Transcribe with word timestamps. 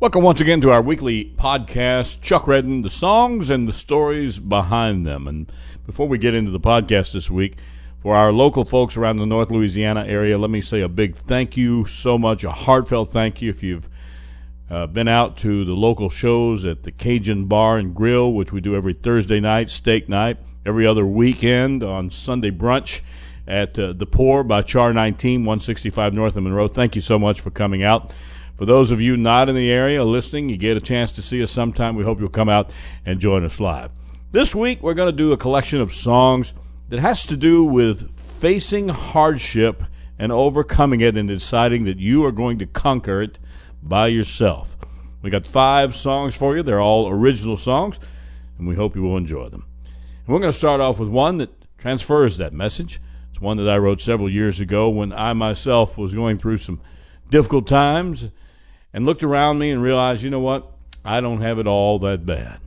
Welcome 0.00 0.22
once 0.22 0.40
again 0.40 0.60
to 0.60 0.70
our 0.70 0.80
weekly 0.80 1.34
podcast, 1.36 2.20
Chuck 2.20 2.46
Redden, 2.46 2.82
the 2.82 2.88
songs 2.88 3.50
and 3.50 3.66
the 3.66 3.72
stories 3.72 4.38
behind 4.38 5.04
them. 5.04 5.26
And 5.26 5.50
before 5.86 6.06
we 6.06 6.18
get 6.18 6.36
into 6.36 6.52
the 6.52 6.60
podcast 6.60 7.10
this 7.10 7.28
week, 7.32 7.56
for 8.00 8.14
our 8.14 8.30
local 8.30 8.64
folks 8.64 8.96
around 8.96 9.16
the 9.16 9.26
North 9.26 9.50
Louisiana 9.50 10.04
area, 10.06 10.38
let 10.38 10.50
me 10.50 10.60
say 10.60 10.82
a 10.82 10.88
big 10.88 11.16
thank 11.16 11.56
you 11.56 11.84
so 11.84 12.16
much, 12.16 12.44
a 12.44 12.52
heartfelt 12.52 13.10
thank 13.10 13.42
you 13.42 13.50
if 13.50 13.64
you've 13.64 13.88
uh, 14.70 14.86
been 14.86 15.08
out 15.08 15.36
to 15.38 15.64
the 15.64 15.72
local 15.72 16.10
shows 16.10 16.64
at 16.64 16.84
the 16.84 16.92
Cajun 16.92 17.46
Bar 17.46 17.78
and 17.78 17.92
Grill, 17.92 18.32
which 18.32 18.52
we 18.52 18.60
do 18.60 18.76
every 18.76 18.92
Thursday 18.92 19.40
night, 19.40 19.68
steak 19.68 20.08
night, 20.08 20.36
every 20.64 20.86
other 20.86 21.04
weekend 21.04 21.82
on 21.82 22.12
Sunday 22.12 22.52
brunch 22.52 23.00
at 23.48 23.76
uh, 23.76 23.92
the 23.94 24.06
Pour 24.06 24.44
by 24.44 24.62
Char 24.62 24.92
19, 24.92 25.40
165 25.40 26.14
North 26.14 26.36
of 26.36 26.44
Monroe. 26.44 26.68
Thank 26.68 26.94
you 26.94 27.02
so 27.02 27.18
much 27.18 27.40
for 27.40 27.50
coming 27.50 27.82
out. 27.82 28.12
For 28.58 28.66
those 28.66 28.90
of 28.90 29.00
you 29.00 29.16
not 29.16 29.48
in 29.48 29.54
the 29.54 29.70
area 29.70 30.04
listening, 30.04 30.48
you 30.48 30.56
get 30.56 30.76
a 30.76 30.80
chance 30.80 31.12
to 31.12 31.22
see 31.22 31.40
us 31.44 31.52
sometime. 31.52 31.94
We 31.94 32.02
hope 32.02 32.18
you'll 32.18 32.28
come 32.28 32.48
out 32.48 32.72
and 33.06 33.20
join 33.20 33.44
us 33.44 33.60
live. 33.60 33.92
This 34.32 34.52
week, 34.52 34.82
we're 34.82 34.94
going 34.94 35.10
to 35.10 35.16
do 35.16 35.32
a 35.32 35.36
collection 35.36 35.80
of 35.80 35.94
songs 35.94 36.54
that 36.88 36.98
has 36.98 37.24
to 37.26 37.36
do 37.36 37.62
with 37.62 38.12
facing 38.18 38.88
hardship 38.88 39.84
and 40.18 40.32
overcoming 40.32 41.00
it 41.02 41.16
and 41.16 41.28
deciding 41.28 41.84
that 41.84 41.98
you 41.98 42.24
are 42.24 42.32
going 42.32 42.58
to 42.58 42.66
conquer 42.66 43.22
it 43.22 43.38
by 43.80 44.08
yourself. 44.08 44.76
We 45.22 45.30
got 45.30 45.46
five 45.46 45.94
songs 45.94 46.34
for 46.34 46.56
you. 46.56 46.64
They're 46.64 46.80
all 46.80 47.08
original 47.08 47.56
songs, 47.56 48.00
and 48.58 48.66
we 48.66 48.74
hope 48.74 48.96
you 48.96 49.02
will 49.02 49.16
enjoy 49.16 49.50
them. 49.50 49.66
And 49.84 50.34
we're 50.34 50.40
going 50.40 50.50
to 50.52 50.58
start 50.58 50.80
off 50.80 50.98
with 50.98 51.08
one 51.08 51.38
that 51.38 51.52
transfers 51.78 52.38
that 52.38 52.52
message. 52.52 53.00
It's 53.30 53.40
one 53.40 53.56
that 53.58 53.68
I 53.68 53.78
wrote 53.78 54.00
several 54.00 54.28
years 54.28 54.58
ago 54.58 54.88
when 54.88 55.12
I 55.12 55.32
myself 55.32 55.96
was 55.96 56.12
going 56.12 56.38
through 56.38 56.58
some 56.58 56.80
difficult 57.30 57.68
times 57.68 58.26
and 58.92 59.06
looked 59.06 59.22
around 59.22 59.58
me 59.58 59.70
and 59.70 59.82
realized, 59.82 60.22
you 60.22 60.30
know 60.30 60.40
what? 60.40 60.70
I 61.04 61.20
don't 61.20 61.40
have 61.40 61.58
it 61.58 61.66
all 61.66 61.98
that 62.00 62.26
bad. 62.26 62.60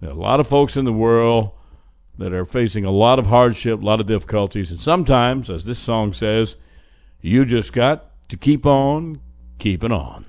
There 0.00 0.10
are 0.10 0.12
a 0.12 0.16
lot 0.16 0.40
of 0.40 0.46
folks 0.46 0.76
in 0.76 0.84
the 0.84 0.92
world 0.92 1.50
that 2.18 2.32
are 2.32 2.44
facing 2.44 2.84
a 2.84 2.90
lot 2.90 3.18
of 3.18 3.26
hardship, 3.26 3.82
a 3.82 3.84
lot 3.84 4.00
of 4.00 4.06
difficulties, 4.06 4.70
and 4.70 4.80
sometimes, 4.80 5.50
as 5.50 5.64
this 5.64 5.78
song 5.78 6.12
says, 6.12 6.56
you 7.20 7.44
just 7.44 7.72
got 7.72 8.06
to 8.28 8.36
keep 8.36 8.66
on 8.66 9.20
keeping 9.58 9.92
on. 9.92 10.24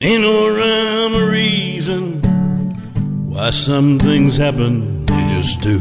Ain't 0.00 0.22
no 0.22 0.48
rhyme 0.48 1.14
or 1.14 1.30
reason 1.30 2.22
why 3.28 3.50
some 3.50 3.98
things 3.98 4.36
happen, 4.36 5.04
they 5.06 5.28
just 5.34 5.60
do. 5.60 5.78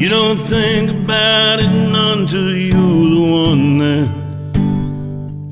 You 0.00 0.08
don't 0.08 0.38
think 0.38 0.90
about 0.90 1.58
it 1.58 1.66
until 1.66 2.56
you're 2.56 2.72
the 2.72 3.20
one 3.20 3.76
that 3.76 4.08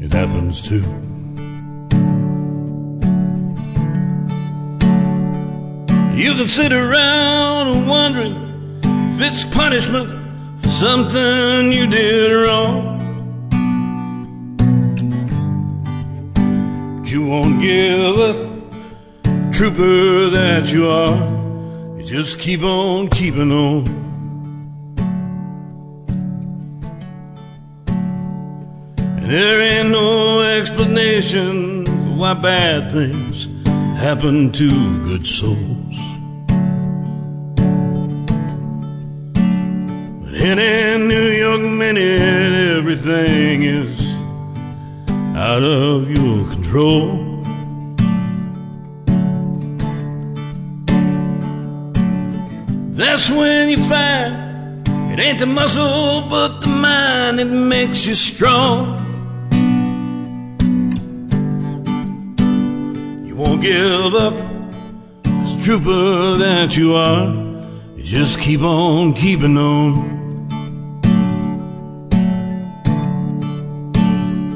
it 0.02 0.10
happens 0.10 0.62
to. 0.62 0.76
You 6.16 6.32
can 6.32 6.46
sit 6.46 6.72
around 6.72 7.86
wondering 7.86 8.34
if 9.12 9.20
it's 9.20 9.44
punishment 9.54 10.08
for 10.62 10.70
something 10.70 11.70
you 11.70 11.86
did 11.86 12.32
wrong. 12.32 12.96
But 17.00 17.12
you 17.12 17.26
won't 17.26 17.60
give 17.60 18.18
up, 18.18 19.52
trooper 19.52 20.30
that 20.30 20.72
you 20.72 20.88
are. 20.88 21.98
You 21.98 22.06
just 22.06 22.38
keep 22.38 22.62
on 22.62 23.08
keeping 23.08 23.52
on. 23.52 24.07
There 29.28 29.60
ain't 29.60 29.90
no 29.90 30.40
explanation 30.40 31.84
for 31.84 32.16
why 32.16 32.32
bad 32.32 32.90
things 32.90 33.46
happen 34.00 34.50
to 34.52 34.68
good 35.04 35.26
souls. 35.26 35.96
But 40.22 40.32
in 40.32 40.58
a 40.58 40.96
New 40.96 41.28
York 41.28 41.60
minute, 41.60 42.78
everything 42.78 43.64
is 43.64 44.00
out 45.36 45.62
of 45.62 46.08
your 46.08 46.48
control. 46.48 47.42
That's 52.96 53.28
when 53.28 53.68
you 53.68 53.76
find 53.90 54.88
it 55.12 55.18
ain't 55.20 55.38
the 55.38 55.44
muscle 55.44 56.22
but 56.30 56.60
the 56.62 56.68
mind 56.68 57.40
that 57.40 57.44
makes 57.44 58.06
you 58.06 58.14
strong. 58.14 59.04
Won't 63.58 63.62
give 63.62 64.14
up. 64.14 64.34
As 65.42 65.64
trooper 65.64 66.36
that 66.38 66.76
you 66.76 66.94
are, 66.94 67.34
you 67.96 68.02
just 68.02 68.40
keep 68.40 68.60
on 68.60 69.14
keeping 69.14 69.56
on. 69.56 70.16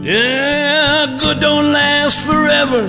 Yeah, 0.05 1.19
good 1.21 1.41
don't 1.41 1.73
last 1.73 2.27
forever, 2.27 2.87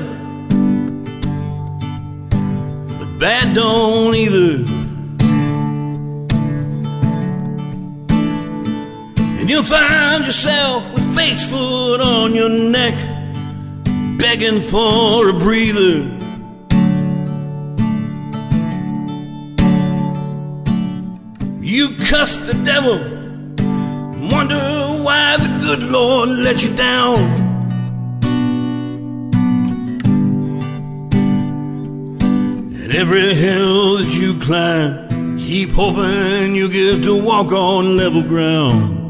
but 2.97 3.19
bad 3.19 3.55
don't 3.55 4.15
either. 4.15 4.65
And 9.39 9.49
you'll 9.49 9.63
find 9.63 10.25
yourself 10.25 10.91
with 10.93 11.15
fate's 11.15 11.49
foot 11.49 12.01
on 12.01 12.33
your 12.33 12.49
neck 12.49 13.12
begging 14.23 14.57
for 14.57 15.27
a 15.27 15.33
breather. 15.33 15.97
You 21.61 21.89
cuss 22.07 22.37
the 22.47 22.57
devil, 22.63 22.99
wonder 24.31 24.63
why 25.03 25.35
the 25.35 25.51
good 25.59 25.83
Lord 25.91 26.29
let 26.29 26.63
you 26.63 26.73
down. 26.73 27.19
And 32.81 32.95
every 32.95 33.33
hill 33.33 33.97
that 33.97 34.17
you 34.21 34.39
climb, 34.39 35.37
keep 35.37 35.71
hoping 35.71 36.55
you 36.55 36.69
get 36.69 37.03
to 37.03 37.21
walk 37.21 37.51
on 37.51 37.97
level 37.97 38.23
ground. 38.23 39.02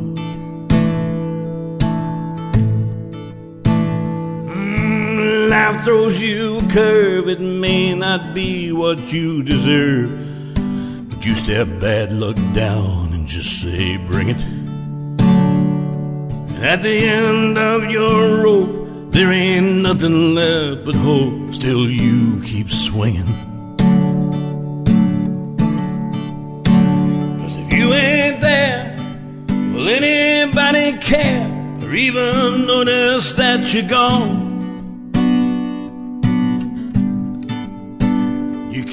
Life 5.53 5.83
throws 5.83 6.19
you 6.19 6.57
a 6.57 6.67
curve, 6.69 7.29
it 7.29 7.39
may 7.39 7.93
not 7.93 8.33
be 8.33 8.71
what 8.71 8.97
you 9.13 9.43
deserve. 9.43 10.09
But 11.09 11.23
you 11.27 11.35
step 11.35 11.67
bad 11.79 12.11
luck 12.11 12.37
down 12.53 13.13
and 13.13 13.27
just 13.27 13.61
say, 13.61 13.97
bring 13.97 14.29
it. 14.29 14.41
At 16.71 16.81
the 16.81 16.97
end 17.21 17.59
of 17.59 17.91
your 17.91 18.43
rope, 18.43 19.11
there 19.11 19.31
ain't 19.31 19.83
nothing 19.83 20.33
left 20.33 20.85
but 20.85 20.95
hope. 20.95 21.53
Still, 21.53 21.87
you 21.87 22.41
keep 22.41 22.71
swinging. 22.71 23.31
Cause 27.41 27.55
if 27.63 27.73
you 27.73 27.93
ain't 27.93 28.41
there, 28.41 28.97
will 29.73 29.87
anybody 29.87 30.97
care 30.97 31.45
or 31.83 31.93
even 31.93 32.65
notice 32.65 33.33
that 33.33 33.71
you're 33.71 33.87
gone? 33.87 34.42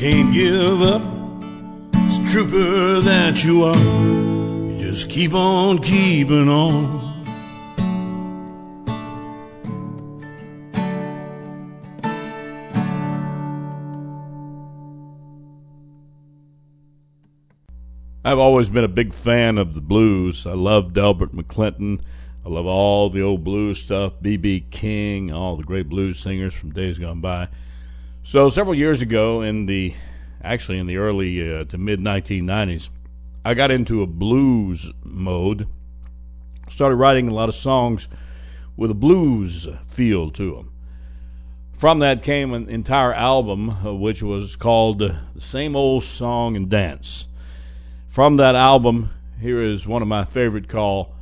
Can't 0.00 0.32
give 0.32 0.80
up. 0.80 1.02
It's 1.92 2.32
trooper 2.32 3.00
that 3.00 3.44
you 3.44 3.64
are. 3.64 3.76
You 3.76 4.78
just 4.78 5.10
keep 5.10 5.34
on 5.34 5.82
keeping 5.82 6.48
on. 6.48 7.22
I've 18.24 18.38
always 18.38 18.70
been 18.70 18.84
a 18.84 18.88
big 18.88 19.12
fan 19.12 19.58
of 19.58 19.74
the 19.74 19.82
blues. 19.82 20.46
I 20.46 20.54
love 20.54 20.94
Delbert 20.94 21.34
McClinton. 21.34 22.00
I 22.46 22.48
love 22.48 22.64
all 22.64 23.10
the 23.10 23.20
old 23.20 23.44
blues 23.44 23.82
stuff, 23.82 24.14
B.B. 24.22 24.68
King, 24.70 25.30
all 25.30 25.56
the 25.56 25.62
great 25.62 25.90
blues 25.90 26.18
singers 26.18 26.54
from 26.54 26.72
days 26.72 26.98
gone 26.98 27.20
by. 27.20 27.48
So 28.22 28.50
several 28.50 28.74
years 28.74 29.00
ago, 29.00 29.40
in 29.40 29.66
the 29.66 29.94
actually 30.42 30.78
in 30.78 30.86
the 30.86 30.98
early 30.98 31.54
uh, 31.54 31.64
to 31.64 31.78
mid 31.78 32.00
1990s, 32.00 32.90
I 33.44 33.54
got 33.54 33.70
into 33.70 34.02
a 34.02 34.06
blues 34.06 34.92
mode. 35.02 35.66
Started 36.68 36.96
writing 36.96 37.28
a 37.28 37.34
lot 37.34 37.48
of 37.48 37.54
songs 37.54 38.08
with 38.76 38.90
a 38.90 38.94
blues 38.94 39.66
feel 39.88 40.30
to 40.32 40.54
them. 40.54 40.72
From 41.72 41.98
that 42.00 42.22
came 42.22 42.52
an 42.52 42.68
entire 42.68 43.14
album, 43.14 43.70
uh, 43.70 43.94
which 43.94 44.22
was 44.22 44.54
called 44.54 44.98
"The 44.98 45.18
Same 45.38 45.74
Old 45.74 46.04
Song 46.04 46.56
and 46.56 46.68
Dance." 46.68 47.26
From 48.08 48.36
that 48.36 48.54
album, 48.54 49.10
here 49.40 49.62
is 49.62 49.86
one 49.86 50.02
of 50.02 50.08
my 50.08 50.24
favorite 50.24 50.68
called 50.68 51.12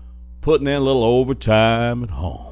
putting 0.40 0.66
in 0.66 0.74
a 0.74 0.80
little 0.80 1.04
overtime 1.04 2.02
at 2.02 2.10
home. 2.10 2.47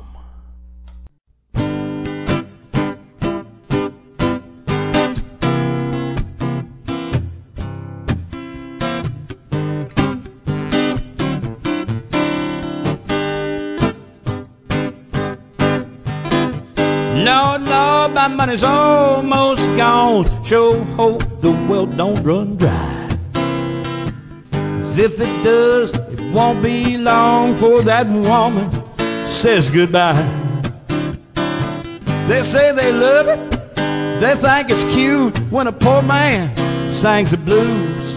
Money's 18.46 18.62
almost 18.62 19.66
gone. 19.76 20.24
Sure 20.44 20.84
hope 20.94 21.20
the 21.40 21.50
well 21.68 21.84
don't 21.84 22.22
run 22.22 22.56
dry. 22.56 23.18
As 24.52 24.98
if 24.98 25.14
it 25.20 25.44
does, 25.44 25.92
it 25.92 26.20
won't 26.32 26.62
be 26.62 26.96
long 26.96 27.56
for 27.56 27.82
that 27.82 28.06
woman 28.06 28.70
says 29.26 29.68
goodbye. 29.68 30.22
They 32.28 32.44
say 32.44 32.70
they 32.72 32.92
love 32.92 33.26
it, 33.26 33.40
they 34.20 34.34
think 34.36 34.70
it's 34.70 34.84
cute 34.94 35.36
when 35.50 35.66
a 35.66 35.72
poor 35.72 36.02
man 36.02 36.54
sings 36.92 37.32
the 37.32 37.38
blues. 37.38 38.16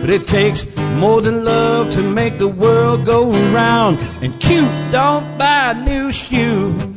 But 0.00 0.10
it 0.10 0.26
takes 0.26 0.66
more 0.98 1.20
than 1.20 1.44
love 1.44 1.92
to 1.92 2.02
make 2.02 2.38
the 2.38 2.48
world 2.48 3.06
go 3.06 3.30
round. 3.54 3.96
And 4.22 4.32
cute 4.40 4.74
don't 4.90 5.38
buy 5.38 5.80
new 5.86 6.10
shoes. 6.10 6.91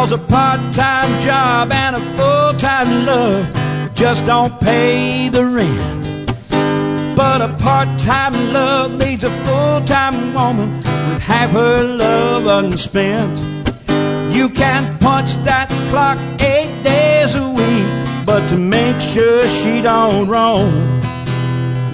Because 0.00 0.12
a 0.12 0.18
part-time 0.32 1.20
job 1.20 1.70
and 1.72 1.94
a 1.94 2.00
full-time 2.16 3.04
love 3.04 3.94
just 3.94 4.24
don't 4.24 4.58
pay 4.58 5.28
the 5.28 5.44
rent. 5.44 6.26
But 7.14 7.42
a 7.42 7.54
part-time 7.58 8.32
love 8.50 8.94
leads 8.94 9.24
a 9.24 9.30
full-time 9.44 10.32
woman 10.32 10.76
with 10.78 11.20
half 11.20 11.50
her 11.50 11.82
love 11.84 12.46
unspent. 12.46 13.38
You 14.34 14.48
can't 14.48 14.98
punch 15.02 15.34
that 15.44 15.68
clock 15.90 16.16
eight 16.40 16.82
days 16.82 17.34
a 17.34 17.46
week, 17.50 18.24
but 18.24 18.48
to 18.48 18.56
make 18.56 18.98
sure 19.02 19.46
she 19.48 19.82
don't 19.82 20.28
roam. 20.28 20.72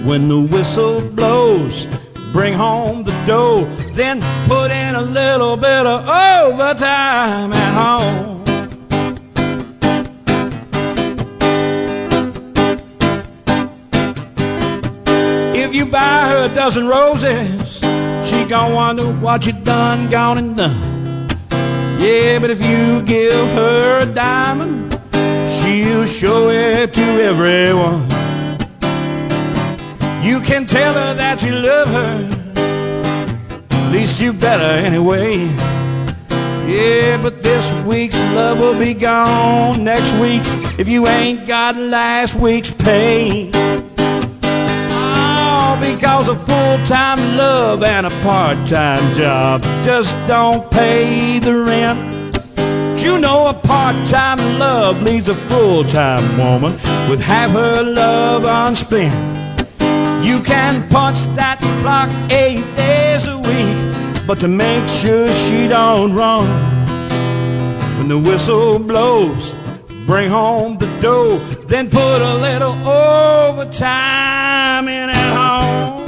When 0.05 0.29
the 0.29 0.39
whistle 0.39 1.01
blows, 1.01 1.85
bring 2.31 2.53
home 2.53 3.03
the 3.03 3.11
dough, 3.25 3.65
then 3.93 4.21
put 4.47 4.71
in 4.71 4.95
a 4.95 5.01
little 5.01 5.57
bit 5.57 5.85
of 5.85 6.01
overtime 6.07 7.51
at 7.53 7.73
home. 7.73 8.43
If 15.55 15.73
you 15.73 15.85
buy 15.85 16.29
her 16.29 16.45
a 16.45 16.55
dozen 16.55 16.87
roses, 16.87 17.79
she 18.29 18.45
gon' 18.45 18.73
wonder 18.73 19.11
what 19.11 19.45
you 19.45 19.53
done, 19.53 20.09
gone 20.09 20.37
and 20.37 20.55
done. 20.55 20.97
Yeah, 21.99 22.39
but 22.39 22.49
if 22.51 22.63
you 22.63 23.01
give 23.01 23.33
her 23.33 23.99
a 24.01 24.05
diamond, 24.05 24.99
she'll 25.49 26.05
show 26.05 26.49
it 26.49 26.93
to 26.93 27.01
everyone. 27.23 28.16
You 30.27 30.41
can 30.41 30.65
tell 30.65 30.93
her 30.93 31.13
that 31.13 31.41
you 31.41 31.53
love 31.55 31.87
her. 31.87 32.15
At 33.71 33.91
least 33.93 34.19
you 34.19 34.33
better 34.33 34.85
anyway. 34.85 35.37
Yeah, 36.67 37.15
but 37.23 37.41
this 37.41 37.65
week's 37.85 38.19
love 38.35 38.59
will 38.59 38.77
be 38.77 38.93
gone 38.93 39.85
next 39.85 40.11
week 40.19 40.41
if 40.77 40.89
you 40.89 41.07
ain't 41.07 41.47
got 41.47 41.77
last 41.77 42.35
week's 42.35 42.73
pay. 42.73 43.51
Oh, 44.91 45.77
because 45.79 46.27
a 46.27 46.35
full-time 46.35 47.19
love 47.37 47.81
and 47.83 48.05
a 48.05 48.11
part-time 48.21 49.15
job 49.15 49.63
just 49.85 50.13
don't 50.27 50.69
pay 50.69 51.39
the 51.39 51.55
rent. 51.63 52.33
But 52.57 53.01
you 53.01 53.17
know 53.17 53.47
a 53.47 53.53
part-time 53.53 54.39
love 54.59 55.01
leaves 55.01 55.29
a 55.29 55.35
full-time 55.35 56.37
woman 56.37 56.73
with 57.09 57.21
half 57.21 57.51
her 57.51 57.81
love 57.81 58.43
unspent. 58.43 59.46
You 60.23 60.39
can 60.41 60.87
punch 60.89 61.19
that 61.35 61.59
clock 61.81 62.09
eight 62.31 62.63
days 62.75 63.27
a 63.27 63.37
week, 63.37 63.77
but 64.27 64.39
to 64.39 64.47
make 64.47 64.89
sure 64.89 65.27
she 65.29 65.67
don't 65.67 66.13
run, 66.13 66.47
when 67.97 68.07
the 68.09 68.17
whistle 68.17 68.79
blows, 68.79 69.53
bring 70.05 70.29
home 70.29 70.77
the 70.77 70.87
dough, 71.01 71.37
then 71.67 71.89
put 71.89 72.21
a 72.21 72.35
little 72.35 72.73
overtime 72.87 74.87
in 74.87 75.09
at 75.09 75.33
home. 75.35 76.05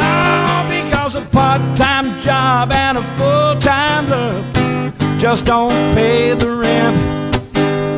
Oh, 0.00 0.66
because 0.68 1.14
a 1.14 1.24
part-time 1.26 2.06
job 2.22 2.72
and 2.72 2.98
a 2.98 3.02
full-time 3.18 4.08
love 4.10 4.44
just 5.18 5.44
don't 5.44 5.72
pay 5.94 6.34
the 6.34 6.50
rent. 6.50 6.96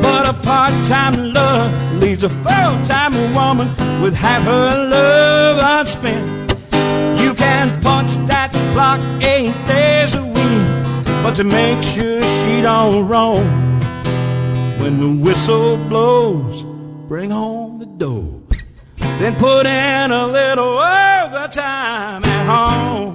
But 0.01 0.25
a 0.29 0.33
part-time 0.33 1.33
love 1.33 1.71
leaves 2.01 2.23
a 2.23 2.29
full-time 2.29 3.13
woman 3.33 3.67
with 4.01 4.15
half 4.15 4.43
her 4.43 4.89
love 4.89 5.59
unspent. 5.79 6.51
You 7.21 7.33
can 7.33 7.81
punch 7.81 8.11
that 8.27 8.51
clock 8.73 8.99
eight 9.21 9.53
days 9.67 10.15
a 10.15 10.23
week, 10.23 11.03
but 11.23 11.35
to 11.35 11.43
make 11.43 11.83
sure 11.83 12.21
she 12.21 12.61
don't 12.61 13.07
roam, 13.07 13.45
when 14.79 14.99
the 14.99 15.23
whistle 15.23 15.77
blows, 15.77 16.63
bring 17.07 17.29
home 17.29 17.79
the 17.79 17.85
dough. 17.85 18.41
Then 19.19 19.35
put 19.35 19.65
in 19.65 20.11
a 20.11 20.27
little 20.27 20.77
overtime 20.79 22.23
at 22.23 22.45
home. 22.47 23.13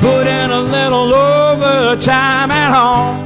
Put 0.00 0.26
in 0.28 0.50
a 0.50 0.60
little 0.60 1.12
overtime 1.12 2.50
at 2.50 2.72
home. 2.72 3.21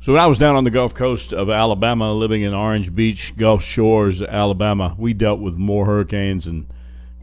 So 0.00 0.12
when 0.12 0.22
I 0.22 0.28
was 0.28 0.38
down 0.38 0.54
on 0.54 0.62
the 0.62 0.70
Gulf 0.70 0.94
Coast 0.94 1.32
of 1.32 1.50
Alabama, 1.50 2.12
living 2.12 2.42
in 2.42 2.54
Orange 2.54 2.94
Beach, 2.94 3.36
Gulf 3.36 3.64
Shores, 3.64 4.22
Alabama, 4.22 4.94
we 4.96 5.12
dealt 5.12 5.40
with 5.40 5.56
more 5.56 5.86
hurricanes 5.86 6.44
than, 6.44 6.68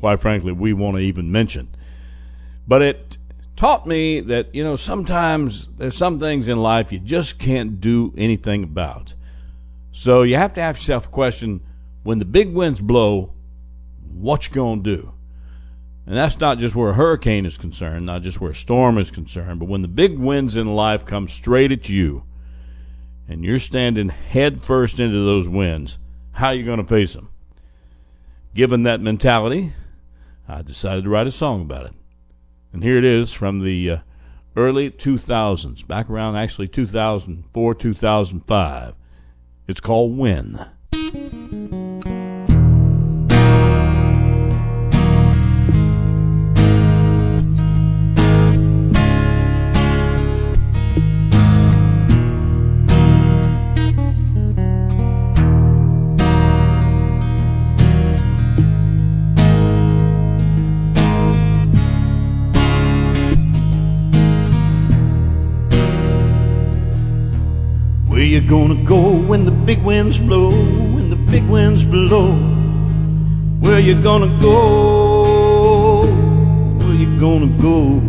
quite 0.02 0.20
frankly, 0.20 0.52
we 0.52 0.74
want 0.74 0.98
to 0.98 1.02
even 1.02 1.32
mention. 1.32 1.70
But 2.68 2.82
it 2.82 3.18
taught 3.56 3.88
me 3.88 4.20
that, 4.20 4.54
you 4.54 4.62
know, 4.62 4.76
sometimes 4.76 5.70
there's 5.78 5.96
some 5.96 6.20
things 6.20 6.50
in 6.50 6.58
life 6.58 6.92
you 6.92 7.00
just 7.00 7.40
can't 7.40 7.80
do 7.80 8.14
anything 8.18 8.64
about. 8.64 9.14
So 9.94 10.24
you 10.24 10.36
have 10.36 10.54
to 10.56 10.62
ask 10.62 10.82
yourself 10.82 11.06
a 11.06 11.10
question, 11.10 11.62
when 12.04 12.20
the 12.20 12.26
big 12.26 12.54
winds 12.54 12.82
blow, 12.82 13.32
what 14.12 14.50
you 14.50 14.54
going 14.54 14.84
to 14.84 14.96
do? 14.98 15.14
And 16.06 16.16
that's 16.18 16.42
not 16.42 16.60
just 16.60 16.76
where 16.76 16.90
a 16.90 16.96
hurricane 16.96 17.46
is 17.46 17.58
concerned, 17.58 18.06
not 18.06 18.22
just 18.22 18.42
where 18.42 18.52
a 18.52 18.56
storm 18.56 18.98
is 18.98 19.12
concerned, 19.12 19.62
but 19.62 19.70
when 19.70 19.82
the 19.82 19.88
big 19.88 20.20
winds 20.20 20.58
in 20.58 20.68
life 20.68 21.06
come 21.06 21.30
straight 21.30 21.72
at 21.72 21.88
you, 21.88 22.24
and 23.28 23.44
you're 23.44 23.60
standing 23.60 24.10
head 24.10 24.64
first 24.64 25.00
into 25.00 25.26
those 25.26 25.50
winds, 25.50 25.98
how 26.34 26.48
are 26.48 26.54
you 26.54 26.66
going 26.66 26.80
to 26.80 26.88
face 26.88 27.14
them? 27.14 27.30
Given 28.54 28.84
that 28.84 29.02
mentality, 29.02 29.74
I 30.48 30.62
decided 30.62 31.04
to 31.04 31.10
write 31.10 31.28
a 31.28 31.32
song 31.32 31.62
about 31.62 31.88
it. 31.88 31.94
And 32.72 32.84
here 32.84 32.98
it 32.98 33.06
is 33.06 33.34
from 33.34 33.62
the 33.62 33.90
uh, 33.90 33.98
early 34.56 34.92
2000s, 34.92 35.86
back 35.88 36.10
around 36.10 36.36
actually 36.36 36.68
2004, 36.68 37.74
2005. 37.74 38.96
It's 39.68 39.80
called 39.80 40.18
When. 40.18 40.66
Where 68.46 68.54
you 68.54 68.68
gonna 68.68 68.84
go 68.84 69.18
when 69.22 69.44
the 69.46 69.52
big 69.52 69.82
winds 69.82 70.20
blow? 70.20 70.52
When 70.52 71.10
the 71.10 71.16
big 71.16 71.48
winds 71.48 71.84
blow? 71.84 72.34
Where 73.60 73.80
you 73.80 74.00
gonna 74.04 74.40
go? 74.40 76.04
Where 76.78 76.94
you 76.94 77.20
gonna 77.20 77.48
go? 77.60 78.02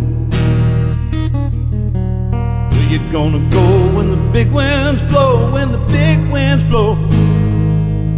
Where 2.71 2.89
you 2.91 2.99
gonna 3.11 3.49
go 3.49 3.67
when 3.97 4.11
the 4.11 4.31
big 4.31 4.53
winds 4.53 5.03
blow? 5.05 5.51
When 5.55 5.73
the 5.73 5.79
big 5.87 6.19
winds 6.31 6.65
blow, 6.65 6.97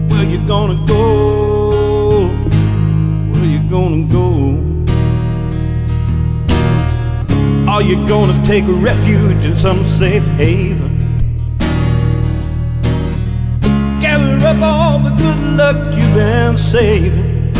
where 0.08 0.24
you 0.24 0.44
gonna 0.48 0.84
go? 0.88 2.26
Where 3.30 3.44
you 3.44 3.62
gonna 3.70 4.08
go? 4.08 4.56
Are 7.70 7.82
you 7.82 8.04
gonna 8.08 8.44
take 8.44 8.64
refuge 8.66 9.44
in 9.44 9.54
some 9.54 9.84
safe 9.84 10.26
haven? 10.36 10.97
Gather 14.38 14.64
up 14.64 14.72
all 14.72 14.98
the 15.00 15.10
good 15.10 15.56
luck 15.56 15.94
you've 15.96 16.14
been 16.14 16.56
saving. 16.56 17.52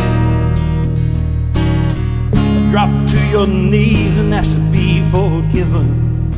Drop 2.70 2.88
to 3.10 3.18
your 3.30 3.48
knees 3.48 4.16
and 4.16 4.32
ask 4.32 4.52
to 4.52 4.60
be 4.70 5.02
forgiven. 5.10 6.30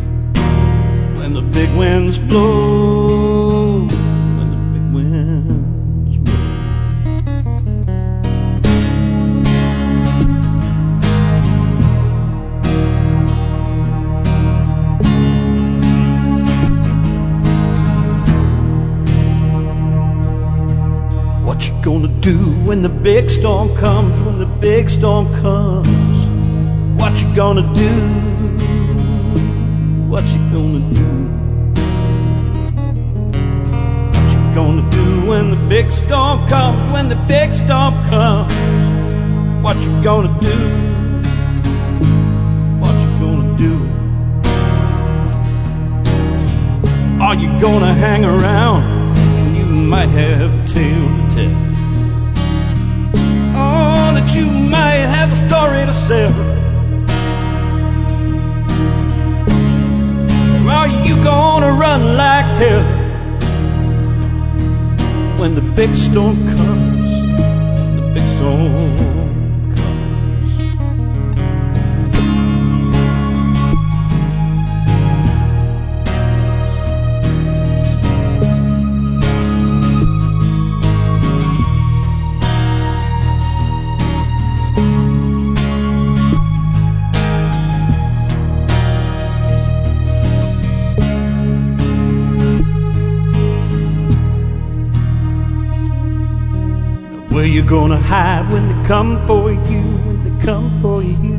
When 1.19 1.35
the 1.35 1.43
big 1.43 1.69
winds 1.77 2.19
blow, 2.19 3.87
What 21.61 21.69
you 21.69 21.83
gonna 21.83 22.09
do 22.23 22.39
when 22.65 22.81
the 22.81 22.89
big 22.89 23.29
storm 23.29 23.77
comes? 23.77 24.19
When 24.23 24.39
the 24.39 24.47
big 24.47 24.89
storm 24.89 25.31
comes, 25.43 26.19
what 26.99 27.21
you 27.21 27.29
gonna 27.37 27.61
do? 27.75 27.91
What 30.09 30.25
you 30.33 30.39
gonna 30.57 30.81
do? 30.95 31.05
What 34.09 34.29
you 34.33 34.55
gonna 34.55 34.91
do 34.91 35.29
when 35.29 35.51
the 35.51 35.61
big 35.69 35.93
storm 35.93 36.49
comes? 36.49 36.93
When 36.95 37.11
the 37.11 37.17
big 37.29 37.55
storm 37.55 37.93
comes, 38.09 38.55
what 39.63 39.77
you 39.83 40.03
gonna 40.03 40.33
do? 40.41 40.57
What 42.81 42.95
you 43.03 43.11
gonna 43.21 43.59
do? 43.59 43.75
Are 47.23 47.35
you 47.35 47.49
gonna 47.61 47.93
hang 47.93 48.25
around? 48.25 48.83
You 49.55 49.67
might 49.67 50.09
have 50.09 50.59
a 50.59 50.67
tale 50.67 51.20
tell. 51.35 51.55
Oh, 53.57 54.13
that 54.15 54.35
you 54.35 54.47
might 54.47 55.07
have 55.17 55.33
a 55.33 55.37
story 55.37 55.87
to 55.87 55.95
sell. 55.95 56.33
Are 60.69 60.89
you 61.07 61.15
gonna 61.23 61.73
run 61.73 62.17
like 62.17 62.47
hell 62.61 62.85
when 65.41 65.55
the 65.55 65.63
big 65.75 65.95
storm 65.95 66.37
comes? 66.57 67.11
The 67.97 68.11
big 68.15 68.27
storm 68.37 69.20
Where 97.61 97.67
you 97.67 97.77
gonna 97.79 97.99
hide 97.99 98.51
when 98.51 98.67
they 98.69 98.89
come 98.89 99.27
for 99.27 99.53
you? 99.53 99.83
When 99.83 100.25
they 100.25 100.31
come 100.43 100.81
for 100.81 101.03
you? 101.03 101.37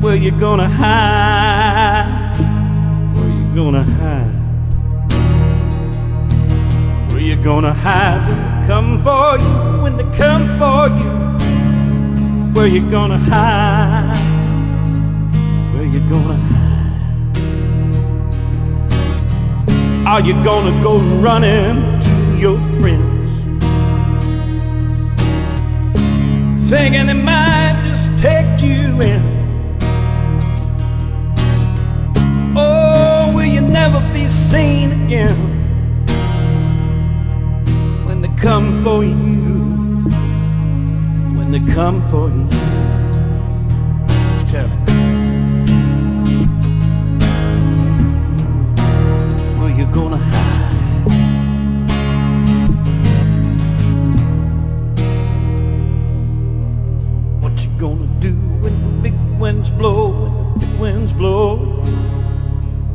Where 0.00 0.16
you 0.16 0.32
gonna 0.32 0.68
hide? 0.68 2.34
Where 3.14 3.28
you 3.28 3.54
gonna 3.54 3.84
hide? 3.84 4.34
Where 7.12 7.20
you 7.20 7.36
gonna 7.36 7.72
hide 7.72 8.26
when 8.26 8.36
they 8.36 8.66
come 8.66 9.00
for 9.04 9.38
you? 9.38 9.80
When 9.80 9.96
they 9.96 10.08
come 10.18 10.58
for 10.58 10.88
you? 10.98 11.10
Where 12.52 12.66
you 12.66 12.90
gonna 12.90 13.18
hide? 13.18 14.16
Where 15.72 15.84
you 15.84 16.00
gonna 16.10 16.34
hide? 16.34 16.88
Are 20.08 20.20
you 20.20 20.34
gonna 20.42 20.82
go 20.82 20.98
running 21.22 22.00
to 22.00 22.36
your 22.40 22.58
friends? 22.80 23.09
Thinking 26.70 27.08
it 27.08 27.14
might 27.14 27.76
just 27.84 28.16
take 28.16 28.62
you 28.62 29.00
in. 29.00 29.20
Oh, 32.56 33.32
will 33.34 33.44
you 33.44 33.60
never 33.60 33.98
be 34.12 34.28
seen 34.28 34.92
again 35.04 35.36
when 38.06 38.22
they 38.22 38.32
come 38.40 38.84
for 38.84 39.02
you? 39.02 39.64
When 41.36 41.50
they 41.50 41.74
come 41.74 42.08
for 42.08 42.28
you, 42.28 42.46
tell 44.46 44.68
me. 44.68 44.76
Where 49.58 49.76
you 49.76 49.86
gonna 49.92 50.18
hide? 50.18 50.69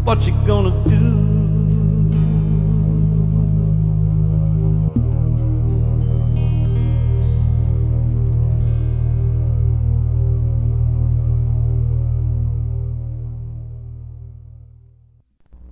What 0.05 0.27
you 0.27 0.33
gonna 0.45 0.87
do? 0.87 1.25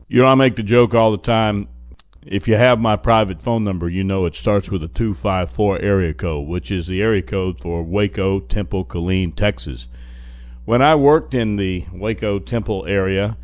You 0.08 0.22
know, 0.22 0.26
I 0.26 0.34
make 0.34 0.56
the 0.56 0.64
joke 0.64 0.96
all 0.96 1.12
the 1.12 1.18
time. 1.20 1.68
If 2.26 2.48
you 2.48 2.56
have 2.56 2.80
my 2.80 2.96
private 2.96 3.40
phone 3.40 3.64
number, 3.64 3.88
you 3.88 4.04
know 4.04 4.26
it 4.26 4.34
starts 4.34 4.72
with 4.72 4.82
a 4.82 4.88
254 4.88 5.80
area 5.80 6.16
code, 6.16 6.48
which 6.48 6.72
is 6.72 6.88
the 6.88 7.04
area 7.04 7.22
code 7.22 7.62
for 7.62 7.84
Waco, 7.84 8.40
Temple, 8.40 8.86
Killeen, 8.86 9.36
Texas. 9.36 9.88
When 10.66 10.82
I 10.82 10.96
worked 10.96 11.36
in 11.36 11.58
the 11.58 11.86
Waco, 11.94 12.40
Temple 12.40 12.88
area, 12.88 13.38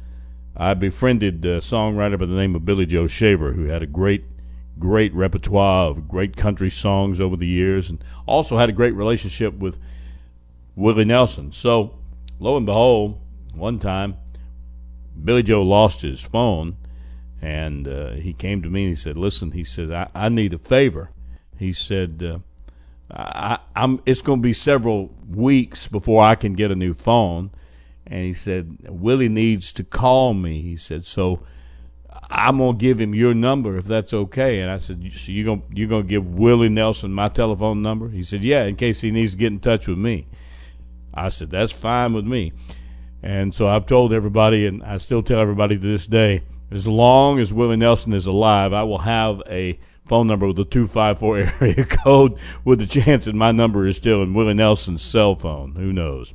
I 0.60 0.74
befriended 0.74 1.46
a 1.46 1.60
songwriter 1.60 2.20
by 2.20 2.26
the 2.26 2.36
name 2.36 2.54
of 2.54 2.66
Billy 2.66 2.86
Joe 2.86 3.08
Shaver, 3.08 3.54
who 3.54 3.68
had 3.68 3.82
a 3.82 3.88
great, 3.88 4.26
great 4.78 5.14
repertoire 5.14 5.90
of 5.90 6.10
great 6.10 6.36
country 6.36 6.70
songs 6.70 7.22
over 7.22 7.38
the 7.38 7.48
years, 7.48 7.90
and 7.90 8.04
also 8.26 8.58
had 8.58 8.68
a 8.68 8.74
great 8.74 8.94
relationship 8.94 9.54
with 9.54 9.78
Willie 10.76 11.06
Nelson. 11.06 11.54
So, 11.54 11.98
lo 12.40 12.58
and 12.58 12.66
behold, 12.66 13.22
one 13.54 13.80
time, 13.80 14.18
Billy 15.24 15.44
Joe 15.44 15.64
lost 15.64 16.02
his 16.02 16.22
phone, 16.22 16.76
and 17.42 17.88
uh, 17.88 18.12
he 18.12 18.34
came 18.34 18.62
to 18.62 18.70
me 18.70 18.84
and 18.84 18.90
he 18.90 18.96
said, 18.96 19.18
"Listen," 19.18 19.52
he 19.52 19.64
said, 19.64 19.94
"I, 19.94 20.10
I 20.14 20.28
need 20.28 20.52
a 20.52 20.60
favor." 20.60 21.12
He 21.58 21.72
said, 21.72 22.22
uh, 22.22 22.40
I, 23.16 23.60
"I'm. 23.78 24.02
It's 24.06 24.22
going 24.22 24.40
to 24.40 24.44
be 24.44 24.54
several 24.54 25.16
weeks 25.26 25.88
before 25.88 26.22
I 26.22 26.36
can 26.36 26.52
get 26.52 26.70
a 26.70 26.76
new 26.76 26.94
phone." 26.94 27.52
And 28.10 28.26
he 28.26 28.34
said, 28.34 28.78
"Willie 28.90 29.30
needs 29.30 29.72
to 29.74 29.84
call 29.84 30.34
me." 30.34 30.62
He 30.62 30.78
said, 30.78 31.06
"So." 31.06 31.42
I'm 32.32 32.58
gonna 32.58 32.78
give 32.78 33.00
him 33.00 33.16
your 33.16 33.34
number 33.34 33.78
if 33.78 33.86
that's 33.86 34.14
okay. 34.14 34.60
And 34.60 34.70
I 34.70 34.78
said, 34.78 35.02
"So 35.16 35.32
you 35.32 35.46
gonna 35.46 35.62
you 35.74 35.88
gonna 35.88 36.04
give 36.04 36.28
Willie 36.28 36.70
Nelson 36.70 37.14
my 37.14 37.28
telephone 37.28 37.82
number?" 37.82 38.10
He 38.10 38.24
said, 38.24 38.44
"Yeah, 38.44 38.66
in 38.66 38.76
case 38.76 39.02
he 39.02 39.10
needs 39.10 39.32
to 39.32 39.38
get 39.38 39.54
in 39.54 39.60
touch 39.60 39.88
with 39.88 39.98
me." 39.98 40.28
I 41.14 41.30
said, 41.30 41.50
"That's 41.50 41.72
fine 41.72 42.14
with 42.14 42.26
me." 42.26 42.52
And 43.22 43.54
so 43.54 43.68
I've 43.68 43.86
told 43.86 44.14
everybody, 44.14 44.66
and 44.66 44.84
I 44.84 44.98
still 44.98 45.24
tell 45.24 45.40
everybody 45.40 45.76
to 45.76 45.82
this 45.82 46.08
day, 46.08 46.42
as 46.72 46.88
long 46.88 47.40
as 47.40 47.54
Willie 47.54 47.78
Nelson 47.78 48.14
is 48.14 48.28
alive, 48.28 48.74
I 48.74 48.84
will 48.84 49.00
have 49.00 49.42
a 49.50 49.80
phone 50.06 50.28
number 50.28 50.48
with 50.48 50.60
a 50.60 50.66
254 50.66 51.38
area 51.62 51.86
code 51.86 52.38
with 52.64 52.80
the 52.80 52.88
chance 52.88 53.26
that 53.26 53.36
my 53.36 53.52
number 53.52 53.86
is 53.88 53.98
still 53.98 54.24
in 54.24 54.34
Willie 54.34 54.54
Nelson's 54.54 55.02
cell 55.02 55.36
phone. 55.36 55.76
Who 55.76 55.92
knows? 55.92 56.34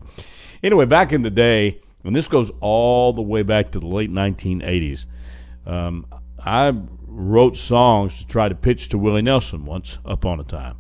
Anyway, 0.64 0.86
back 0.86 1.12
in 1.12 1.20
the 1.20 1.30
day, 1.30 1.78
and 2.04 2.16
this 2.16 2.26
goes 2.26 2.50
all 2.60 3.12
the 3.12 3.20
way 3.20 3.42
back 3.42 3.70
to 3.70 3.78
the 3.78 3.86
late 3.86 4.10
1980s, 4.10 5.04
um, 5.66 6.06
I 6.42 6.72
wrote 7.06 7.58
songs 7.58 8.16
to 8.20 8.26
try 8.26 8.48
to 8.48 8.54
pitch 8.54 8.88
to 8.88 8.96
Willie 8.96 9.20
Nelson 9.20 9.66
once 9.66 9.98
upon 10.06 10.40
a 10.40 10.44
time. 10.44 10.78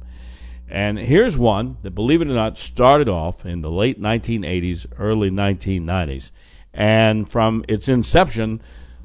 And 0.70 0.98
here's 0.98 1.36
one 1.36 1.76
that, 1.82 1.90
believe 1.90 2.22
it 2.22 2.28
or 2.28 2.32
not, 2.32 2.56
started 2.56 3.10
off 3.10 3.44
in 3.44 3.60
the 3.60 3.70
late 3.70 4.00
1980s, 4.00 4.86
early 4.98 5.28
1990s. 5.28 6.30
And 6.72 7.30
from 7.30 7.62
its 7.68 7.86
inception, 7.86 8.62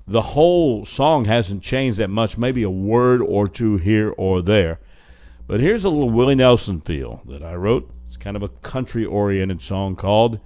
the 0.07 0.21
whole 0.21 0.85
song 0.85 1.25
hasn't 1.25 1.61
changed 1.61 1.99
that 1.99 2.09
much, 2.09 2.37
maybe 2.37 2.63
a 2.63 2.69
word 2.69 3.21
or 3.21 3.49
two 3.49 3.75
here 3.75 4.13
or 4.17 4.41
there. 4.41 4.79
But 5.45 5.59
here's 5.59 5.83
a 5.83 5.89
little 5.89 6.09
Willie 6.09 6.35
Nelson 6.35 6.79
feel 6.79 7.21
that 7.25 7.43
I 7.43 7.55
wrote. 7.55 7.91
It's 8.07 8.15
kind 8.15 8.37
of 8.37 8.43
a 8.43 8.49
country 8.49 9.03
oriented 9.03 9.59
song 9.59 9.97
called 9.97 10.39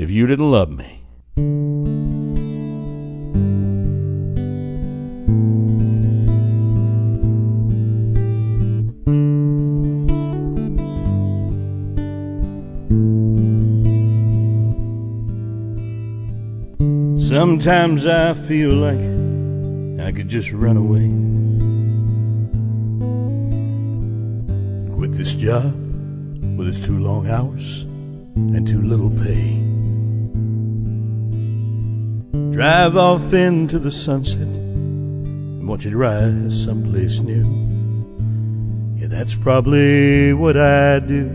If 0.00 0.10
You 0.10 0.26
Didn't 0.26 0.50
Love 0.50 0.70
Me. 0.70 1.02
Sometimes 17.20 18.06
I 18.06 18.32
feel 18.32 18.70
like 18.72 18.98
I 20.06 20.12
could 20.12 20.30
just 20.30 20.50
run 20.52 20.78
away. 20.78 21.10
Quit 24.94 25.12
this 25.12 25.34
job 25.34 25.74
with 26.56 26.68
its 26.68 26.80
too 26.80 26.98
long 26.98 27.28
hours 27.28 27.82
and 28.34 28.66
too 28.66 28.80
little 28.80 29.10
pay. 29.10 29.59
Drive 32.60 32.94
off 32.94 33.32
into 33.32 33.78
the 33.78 33.90
sunset 33.90 34.42
and 34.42 35.66
watch 35.66 35.86
it 35.86 35.96
rise 35.96 36.62
someplace 36.62 37.20
new. 37.20 37.46
Yeah, 39.00 39.06
that's 39.06 39.34
probably 39.34 40.34
what 40.34 40.58
I 40.58 40.98
do. 40.98 41.30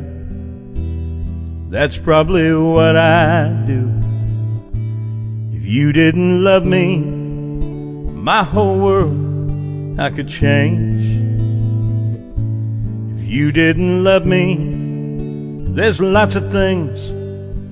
That's 1.71 1.97
probably 1.97 2.53
what 2.53 2.95
I 2.95 3.47
do. 3.65 3.91
If 5.51 5.65
you 5.65 5.91
didn't 5.93 6.43
love 6.43 6.63
me, 6.63 6.99
my 6.99 8.43
whole 8.43 8.79
world 8.79 9.99
I 9.99 10.11
could 10.11 10.27
change. 10.27 11.01
If 13.17 13.25
you 13.25 13.51
didn't 13.51 14.03
love 14.03 14.27
me, 14.27 15.73
there's 15.73 15.99
lots 15.99 16.35
of 16.35 16.51
things 16.51 17.09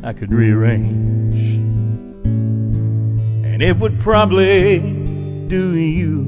I 0.03 0.12
could 0.13 0.33
rearrange. 0.33 1.43
And 3.53 3.62
it 3.62 3.77
would 3.77 4.00
probably 4.00 4.79
do 5.48 5.75
you 5.75 6.22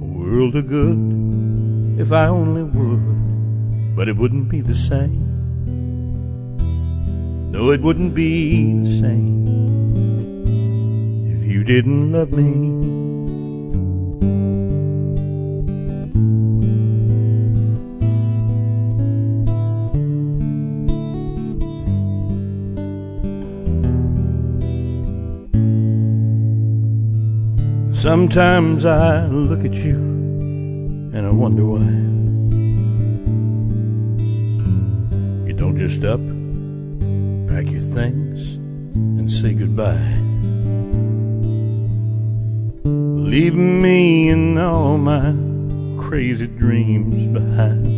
a 0.00 0.04
world 0.04 0.54
of 0.54 0.68
good 0.68 2.00
if 2.00 2.12
I 2.12 2.28
only 2.28 2.62
would, 2.62 3.96
but 3.96 4.08
it 4.08 4.16
wouldn't 4.16 4.48
be 4.48 4.60
the 4.60 4.72
same. 4.72 5.26
No, 7.50 7.72
it 7.72 7.80
wouldn't 7.80 8.14
be 8.14 8.78
the 8.78 8.86
same 8.86 9.48
if 11.36 11.42
you 11.42 11.64
didn't 11.64 12.12
love 12.12 12.30
me. 12.30 12.95
Sometimes 28.06 28.84
I 28.84 29.26
look 29.26 29.64
at 29.64 29.74
you 29.74 29.96
and 29.96 31.26
I 31.26 31.30
wonder 31.30 31.64
why. 31.66 31.90
You 35.48 35.52
don't 35.52 35.76
just 35.76 36.04
up, 36.04 36.20
pack 37.48 37.66
your 37.68 37.80
things, 37.80 38.58
and 38.94 39.28
say 39.28 39.54
goodbye 39.54 40.20
leaving 42.84 43.82
me 43.82 44.28
and 44.28 44.56
all 44.56 44.98
my 44.98 45.34
crazy 46.00 46.46
dreams 46.46 47.26
behind. 47.36 47.88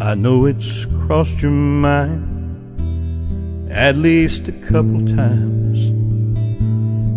I 0.00 0.14
know 0.14 0.44
it's 0.44 0.84
crossed 0.84 1.42
your 1.42 1.50
mind 1.50 2.22
at 3.72 3.96
least 3.96 4.46
a 4.46 4.52
couple 4.52 5.04
times 5.04 5.95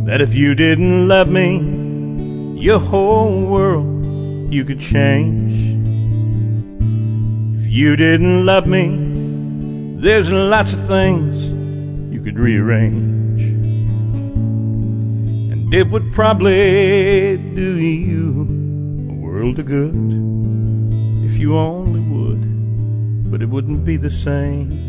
that 0.09 0.21
if 0.21 0.33
you 0.33 0.55
didn't 0.55 1.07
love 1.07 1.27
me, 1.29 1.59
your 2.59 2.79
whole 2.79 3.45
world 3.45 4.51
you 4.51 4.65
could 4.65 4.79
change. 4.79 5.53
If 7.59 7.67
you 7.67 7.95
didn't 7.95 8.43
love 8.43 8.65
me, 8.65 8.87
there's 10.01 10.31
lots 10.31 10.73
of 10.73 10.87
things 10.87 11.51
you 12.11 12.23
could 12.23 12.39
rearrange. 12.39 13.41
And 15.51 15.71
it 15.71 15.87
would 15.91 16.11
probably 16.11 17.37
do 17.53 17.77
you 17.77 18.47
a 19.11 19.13
world 19.13 19.59
of 19.59 19.67
good 19.67 19.93
if 21.23 21.37
you 21.37 21.55
only 21.55 21.99
would, 21.99 23.29
but 23.29 23.43
it 23.43 23.49
wouldn't 23.49 23.85
be 23.85 23.95
the 23.95 24.09
same. 24.09 24.88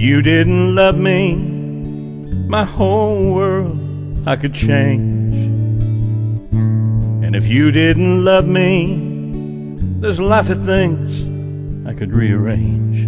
You 0.00 0.22
didn't 0.22 0.74
love 0.74 0.96
me, 0.96 1.34
my 2.48 2.64
whole 2.64 3.34
world 3.34 3.78
I 4.26 4.34
could 4.36 4.54
change. 4.54 5.34
And 7.22 7.36
if 7.36 7.46
you 7.46 7.70
didn't 7.70 8.24
love 8.24 8.46
me, 8.46 9.30
there's 10.00 10.18
lots 10.18 10.48
of 10.48 10.64
things 10.64 11.22
I 11.86 11.92
could 11.92 12.12
rearrange. 12.12 13.00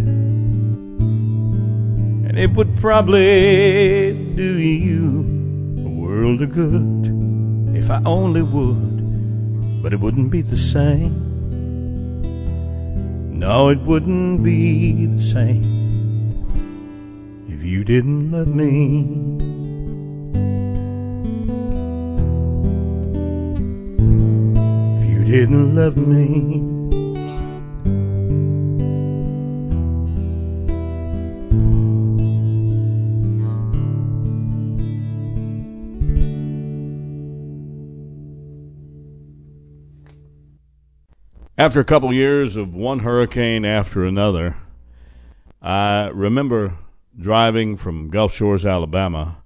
And 2.29 2.37
it 2.37 2.51
would 2.51 2.77
probably 2.77 4.13
do 4.35 4.59
you 4.59 5.21
a 5.83 5.89
world 5.89 6.43
of 6.43 6.51
good 6.51 7.75
if 7.75 7.89
I 7.89 8.03
only 8.05 8.43
would, 8.43 9.81
but 9.81 9.93
it 9.93 9.99
wouldn't 9.99 10.29
be 10.29 10.43
the 10.43 10.57
same. 10.57 12.21
No, 13.39 13.69
it 13.69 13.79
wouldn't 13.79 14.43
be 14.43 15.07
the 15.07 15.19
same 15.19 15.82
if 17.63 17.69
you 17.69 17.85
didn't 17.85 18.29
love 18.29 18.49
me. 18.49 19.37
If 25.01 25.09
you 25.09 25.23
didn't 25.23 25.73
love 25.73 25.95
me. 25.95 26.69
After 41.57 41.79
a 41.79 41.85
couple 41.85 42.13
years 42.13 42.57
of 42.57 42.73
one 42.73 42.99
hurricane 42.99 43.63
after 43.63 44.03
another, 44.03 44.57
I 45.61 46.09
remember 46.13 46.77
driving 47.19 47.77
from 47.77 48.09
Gulf 48.09 48.33
Shores, 48.33 48.65
Alabama 48.65 49.37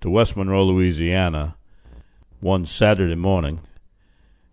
to 0.00 0.10
West 0.10 0.36
Monroe, 0.36 0.64
Louisiana 0.64 1.56
one 2.40 2.66
Saturday 2.66 3.14
morning 3.14 3.60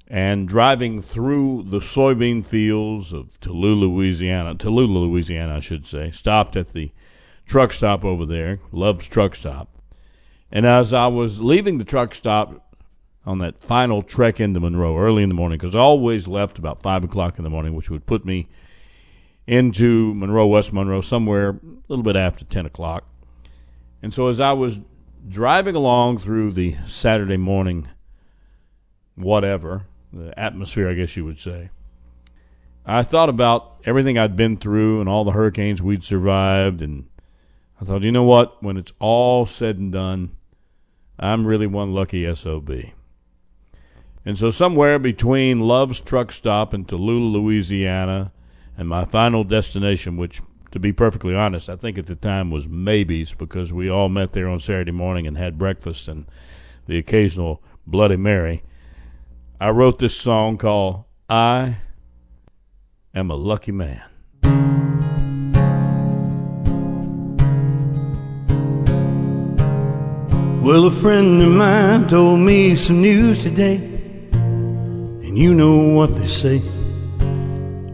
and 0.09 0.47
driving 0.47 1.01
through 1.01 1.63
the 1.63 1.79
soybean 1.79 2.43
fields 2.43 3.13
of 3.13 3.39
Tallulah, 3.39 3.81
Louisiana, 3.81 4.55
Tallulah, 4.55 5.07
Louisiana, 5.07 5.57
I 5.57 5.59
should 5.59 5.85
say, 5.85 6.09
stopped 6.09 6.55
at 6.55 6.73
the 6.73 6.91
truck 7.45 7.71
stop 7.71 8.03
over 8.03 8.25
there, 8.25 8.59
Love's 8.71 9.07
Truck 9.07 9.35
Stop. 9.35 9.69
And 10.51 10.65
as 10.65 10.93
I 10.93 11.07
was 11.07 11.41
leaving 11.41 11.77
the 11.77 11.83
truck 11.83 12.15
stop 12.15 12.75
on 13.23 13.37
that 13.39 13.61
final 13.61 14.01
trek 14.01 14.39
into 14.39 14.59
Monroe 14.59 14.97
early 14.97 15.21
in 15.21 15.29
the 15.29 15.35
morning 15.35 15.59
because 15.59 15.75
I 15.75 15.79
always 15.79 16.27
left 16.27 16.57
about 16.57 16.81
five 16.81 17.03
o'clock 17.03 17.37
in 17.37 17.43
the 17.43 17.49
morning, 17.49 17.75
which 17.75 17.91
would 17.91 18.07
put 18.07 18.25
me 18.25 18.47
into 19.49 20.13
Monroe, 20.13 20.45
West 20.45 20.71
Monroe, 20.71 21.01
somewhere 21.01 21.49
a 21.49 21.59
little 21.87 22.03
bit 22.03 22.15
after 22.15 22.45
ten 22.45 22.67
o'clock. 22.67 23.03
And 23.99 24.13
so 24.13 24.27
as 24.27 24.39
I 24.39 24.53
was 24.53 24.79
driving 25.27 25.75
along 25.75 26.19
through 26.19 26.51
the 26.51 26.75
Saturday 26.85 27.35
morning, 27.35 27.87
whatever 29.15 29.87
the 30.13 30.37
atmosphere, 30.39 30.87
I 30.87 30.93
guess 30.93 31.17
you 31.17 31.25
would 31.25 31.39
say, 31.39 31.71
I 32.85 33.01
thought 33.01 33.29
about 33.29 33.81
everything 33.85 34.19
I'd 34.19 34.35
been 34.35 34.55
through 34.55 34.99
and 34.99 35.09
all 35.09 35.23
the 35.23 35.31
hurricanes 35.31 35.81
we'd 35.81 36.03
survived, 36.03 36.83
and 36.83 37.07
I 37.81 37.85
thought, 37.85 38.03
you 38.03 38.11
know 38.11 38.23
what? 38.23 38.61
When 38.61 38.77
it's 38.77 38.93
all 38.99 39.47
said 39.47 39.77
and 39.77 39.91
done, 39.91 40.35
I'm 41.17 41.47
really 41.47 41.67
one 41.67 41.91
lucky 41.91 42.31
SOB. 42.35 42.71
And 44.25 44.37
so, 44.37 44.51
somewhere 44.51 44.99
between 44.99 45.61
Love's 45.61 45.99
truck 45.99 46.31
stop 46.31 46.71
in 46.71 46.85
Tallulah, 46.85 47.33
Louisiana, 47.33 48.31
and 48.79 48.87
my 48.87 49.03
final 49.03 49.43
destination, 49.43 50.15
which, 50.15 50.41
to 50.71 50.79
be 50.79 50.93
perfectly 50.93 51.35
honest, 51.35 51.67
I 51.69 51.75
think 51.75 51.97
at 51.97 52.05
the 52.05 52.15
time 52.15 52.49
was 52.49 52.65
Maybe's 52.65 53.33
because 53.33 53.73
we 53.73 53.89
all 53.89 54.07
met 54.07 54.31
there 54.31 54.47
on 54.47 54.61
Saturday 54.61 54.93
morning 54.93 55.27
and 55.27 55.37
had 55.37 55.57
breakfast 55.57 56.07
and 56.07 56.25
the 56.87 56.97
occasional 56.97 57.61
Bloody 57.85 58.15
Mary. 58.15 58.63
I 59.59 59.71
wrote 59.71 59.99
this 59.99 60.15
song 60.15 60.57
called 60.57 61.03
I 61.27 61.79
Am 63.13 63.29
a 63.29 63.35
Lucky 63.35 63.73
Man. 63.73 64.01
Well, 70.63 70.85
a 70.85 70.91
friend 70.91 71.41
of 71.41 71.49
mine 71.49 72.07
told 72.07 72.39
me 72.39 72.77
some 72.77 73.01
news 73.01 73.39
today, 73.39 73.75
and 73.75 75.37
you 75.37 75.53
know 75.53 75.95
what 75.95 76.13
they 76.13 76.27
say 76.27 76.61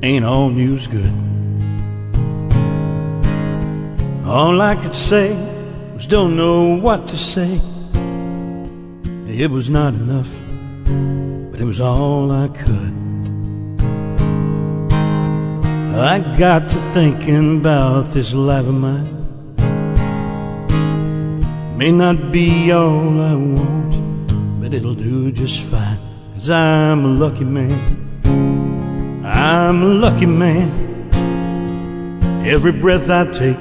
ain't 0.05 0.23
all 0.23 0.49
news 0.49 0.85
good. 0.85 1.13
All 4.27 4.61
I 4.61 4.75
could 4.75 4.95
say 4.95 5.33
was 5.95 6.05
don't 6.05 6.35
know 6.35 6.75
what 6.75 7.07
to 7.07 7.17
say. 7.17 7.59
It 9.27 9.49
was 9.49 9.69
not 9.69 9.95
enough, 9.95 10.31
but 11.51 11.59
it 11.59 11.65
was 11.65 11.81
all 11.81 12.31
I 12.31 12.47
could. 12.49 12.93
I 15.97 16.19
got 16.37 16.69
to 16.69 16.77
thinking 16.93 17.57
about 17.59 18.11
this 18.11 18.31
life 18.33 18.67
of 18.67 18.75
mine. 18.75 19.09
May 21.77 21.91
not 21.91 22.31
be 22.31 22.71
all 22.71 23.21
I 23.21 23.33
want, 23.33 24.61
but 24.61 24.71
it'll 24.71 24.93
do 24.93 25.31
just 25.31 25.63
fine. 25.63 25.97
Cause 26.35 26.51
I'm 26.51 27.05
a 27.05 27.07
lucky 27.07 27.45
man. 27.45 28.04
I'm 29.25 29.81
a 29.81 29.87
lucky 29.87 30.27
man. 30.27 30.69
Every 32.45 32.71
breath 32.71 33.09
I 33.09 33.25
take 33.31 33.57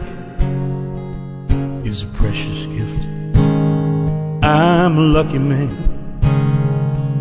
is 1.87 2.03
a 2.03 2.07
precious 2.09 2.67
gift. 2.67 3.07
I'm 4.45 4.99
a 4.99 5.01
lucky 5.01 5.39
man. 5.39 5.71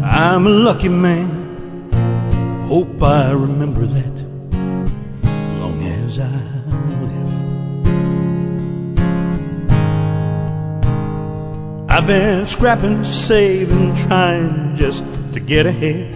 I'm 0.03 0.45
a 0.45 0.49
lucky 0.49 0.89
man. 0.89 1.89
Hope 2.67 3.01
I 3.01 3.32
remember 3.32 3.86
that 3.86 4.21
long 5.62 5.82
as 5.84 6.19
I 6.19 6.29
live. 6.99 7.34
I've 11.89 12.06
been 12.06 12.45
scrapping, 12.45 13.06
saving, 13.06 13.95
trying 13.95 14.75
just 14.75 15.01
to 15.32 15.39
get 15.39 15.65
ahead, 15.65 16.12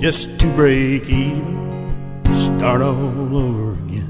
just 0.00 0.38
to 0.38 0.46
break 0.54 1.08
even, 1.08 1.70
start 2.24 2.82
all 2.82 3.36
over 3.36 3.72
again. 3.72 4.08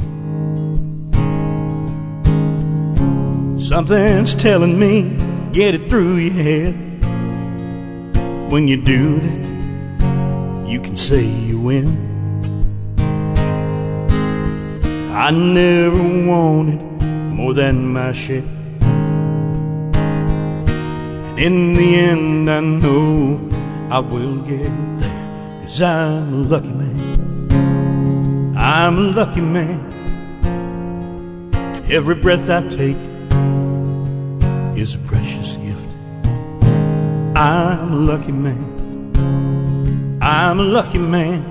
Something's 3.58 4.34
telling 4.34 4.78
me, 4.78 5.16
get 5.52 5.74
it 5.74 5.88
through 5.88 6.16
your 6.16 6.34
head. 6.34 6.74
When 8.52 8.68
you 8.68 8.76
do 8.82 9.18
that, 9.18 10.68
you 10.68 10.80
can 10.80 10.96
say 10.96 11.24
you 11.24 11.58
win. 11.58 12.06
I 15.14 15.30
never 15.30 16.02
wanted 16.26 16.82
more 17.34 17.54
than 17.54 17.92
my 17.92 18.12
share. 18.12 18.42
In 21.38 21.72
the 21.72 21.94
end, 21.96 22.50
I 22.50 22.60
know 22.60 23.40
I 23.90 24.00
will 24.00 24.36
get 24.42 24.70
there. 25.00 25.07
Cause 25.68 25.82
I'm 25.82 26.32
a 26.32 26.36
lucky 26.48 26.68
man. 26.68 28.56
I'm 28.56 28.96
a 28.96 29.00
lucky 29.02 29.42
man. 29.42 29.84
Every 31.90 32.14
breath 32.14 32.48
I 32.48 32.66
take 32.68 32.96
is 34.78 34.94
a 34.94 34.98
precious 35.00 35.58
gift. 35.58 35.86
I'm 37.36 37.92
a 37.92 37.96
lucky 37.96 38.32
man. 38.32 38.64
I'm 40.22 40.58
a 40.58 40.64
lucky 40.64 40.96
man. 41.00 41.42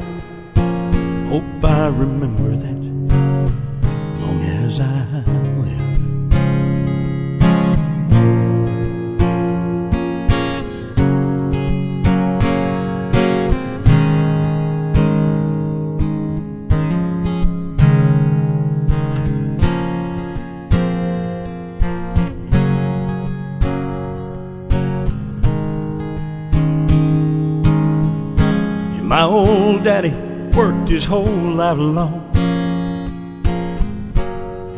Hope 1.29 1.63
I 1.63 1.89
remember 1.89 2.55
that 2.55 2.76
My 29.17 29.23
old 29.23 29.83
daddy 29.83 30.13
worked 30.55 30.89
his 30.89 31.03
whole 31.03 31.55
life 31.61 31.79
long. 31.79 32.21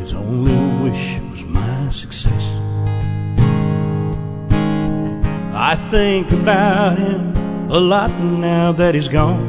His 0.00 0.14
only 0.14 0.56
wish 0.82 1.20
was 1.30 1.44
my 1.44 1.90
success. 1.90 2.44
I 5.52 5.76
think 5.90 6.32
about 6.32 6.96
him 6.96 7.36
a 7.70 7.78
lot 7.78 8.10
now 8.18 8.72
that 8.72 8.94
he's 8.94 9.08
gone. 9.08 9.44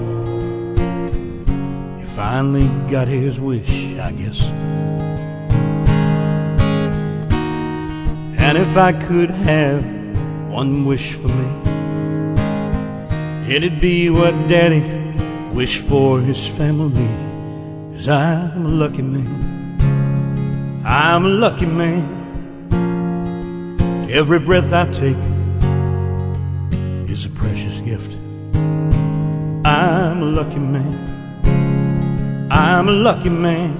He 1.97 2.05
finally 2.07 2.67
got 2.91 3.07
his 3.07 3.39
wish, 3.39 3.95
I 3.95 4.11
guess. 4.11 4.41
And 8.43 8.57
if 8.57 8.75
I 8.75 8.91
could 8.91 9.29
have 9.29 9.85
one 10.49 10.85
wish 10.85 11.13
for 11.13 11.29
me, 11.29 11.60
It'd 13.51 13.81
be 13.81 14.09
what 14.09 14.31
Daddy 14.47 14.79
wished 15.53 15.83
for 15.83 16.21
his 16.21 16.47
family. 16.47 17.09
Cause 17.91 18.07
I'm 18.07 18.65
a 18.65 18.69
lucky 18.69 19.01
man. 19.01 19.27
I'm 20.85 21.25
a 21.25 21.27
lucky 21.27 21.65
man. 21.65 22.07
Every 24.09 24.39
breath 24.39 24.71
I 24.71 24.85
take 24.85 25.17
is 27.09 27.25
a 27.25 27.29
precious 27.31 27.81
gift. 27.81 28.15
I'm 29.65 30.21
a 30.21 30.31
lucky 30.39 30.59
man. 30.59 30.95
I'm 32.49 32.87
a 32.87 32.93
lucky 32.93 33.31
man. 33.31 33.75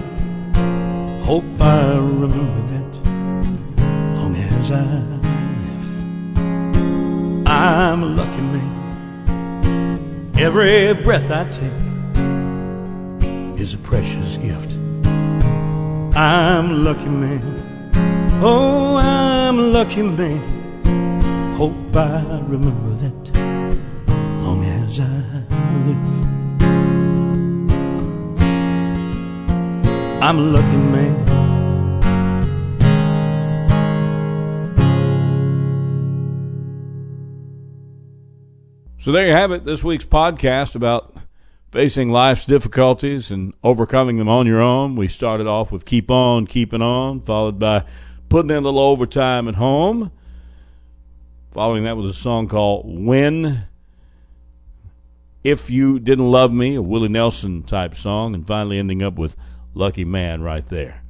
Hope 1.24 1.46
I 1.62 1.96
remember 1.96 2.62
that 2.74 2.92
long 4.18 4.36
as 4.36 4.70
I 4.70 4.84
live. 5.64 5.88
I'm 7.48 8.04
a 8.04 8.08
lucky 8.08 8.42
man. 8.42 8.71
Every 10.42 10.96
breath 10.96 11.30
I 11.30 11.44
take 11.52 11.72
is 13.62 13.76
a 13.76 13.78
precious 13.78 14.38
gift. 14.38 14.76
I'm 16.18 16.72
a 16.72 16.74
lucky 16.74 17.10
man. 17.10 17.44
Oh, 18.42 18.96
I'm 18.96 19.60
a 19.60 19.62
lucky 19.62 20.02
man. 20.02 20.42
Hope 21.58 21.96
I 21.96 22.40
remember 22.48 22.90
that 23.04 23.38
long 24.44 24.66
as 24.66 25.00
I 25.00 25.04
live. 25.86 26.10
I'm 30.24 30.38
a 30.40 30.42
lucky 30.42 30.78
man. 30.96 31.41
So 39.02 39.12
there 39.12 39.26
you 39.26 39.34
have 39.34 39.52
it. 39.52 39.66
This 39.66 39.84
week's 39.84 40.06
podcast 40.06 40.76
about 40.76 41.18
facing 41.72 42.12
life's 42.12 42.46
difficulties 42.46 43.32
and 43.32 43.52
overcoming 43.64 44.18
them 44.18 44.30
on 44.30 44.46
your 44.46 44.62
own. 44.62 44.96
We 44.96 45.08
started 45.08 45.48
off 45.48 45.72
with 45.72 45.86
Keep 45.86 46.12
On, 46.12 46.46
Keeping 46.46 46.84
On, 46.84 47.20
followed 47.20 47.58
by 47.58 47.84
Putting 48.30 48.52
in 48.52 48.58
a 48.58 48.62
Little 48.62 48.80
Overtime 48.80 49.48
at 49.48 49.56
Home. 49.56 50.12
Following 51.52 51.86
that 51.86 51.98
was 51.98 52.16
a 52.16 52.20
song 52.20 52.48
called 52.48 52.84
When. 53.04 53.64
If 55.44 55.72
You 55.72 55.98
Didn't 55.98 56.30
Love 56.30 56.54
Me, 56.54 56.76
a 56.76 56.82
Willie 56.84 57.10
Nelson 57.10 57.64
type 57.64 57.96
song, 57.96 58.36
and 58.36 58.46
finally 58.46 58.78
ending 58.78 59.02
up 59.02 59.16
with 59.16 59.36
Lucky 59.74 60.06
Man 60.06 60.44
right 60.44 60.68
there. 60.68 61.02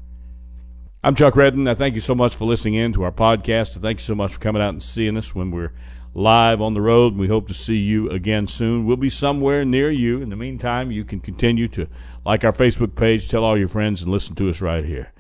I'm 1.04 1.14
Chuck 1.14 1.36
Redden. 1.36 1.68
I 1.68 1.76
thank 1.76 1.96
you 1.96 2.00
so 2.00 2.16
much 2.16 2.36
for 2.36 2.46
listening 2.46 2.76
in 2.76 2.94
to 2.94 3.04
our 3.04 3.12
podcast. 3.12 3.76
I 3.76 3.82
thank 3.82 4.00
you 4.00 4.06
so 4.06 4.16
much 4.16 4.36
for 4.36 4.40
coming 4.40 4.62
out 4.62 4.70
and 4.70 4.82
seeing 4.82 5.18
us 5.18 5.36
when 5.36 5.52
we're 5.52 5.74
live 6.14 6.62
on 6.62 6.74
the 6.74 6.82
road. 6.82 7.16
We 7.16 7.28
hope 7.28 7.48
to 7.48 7.54
see 7.54 7.78
you 7.78 8.10
again 8.10 8.48
soon. 8.48 8.86
We'll 8.86 8.98
be 8.98 9.10
somewhere 9.10 9.64
near 9.64 9.90
you. 9.90 10.22
In 10.22 10.30
the 10.30 10.36
meantime, 10.36 10.92
you 10.92 11.04
can 11.04 11.20
continue 11.20 11.68
to 11.70 11.88
like 12.26 12.44
our 12.44 12.52
Facebook 12.52 12.96
page, 12.96 13.30
tell 13.30 13.44
all 13.44 13.58
your 13.58 13.68
friends, 13.68 14.02
and 14.02 14.12
listen 14.12 14.36
to 14.36 14.50
us 14.50 14.62
right 14.62 14.86
here. 14.86 15.12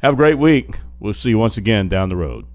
Have 0.00 0.14
a 0.14 0.16
great 0.16 0.38
week. 0.38 0.80
We'll 0.98 1.14
see 1.14 1.30
you 1.30 1.38
once 1.38 1.56
again 1.56 1.88
down 1.88 2.08
the 2.08 2.16
road. 2.16 2.46